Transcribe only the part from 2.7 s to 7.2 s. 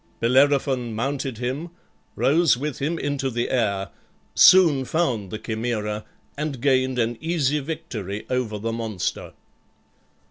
him into the air, soon found the Chimaera, and gained an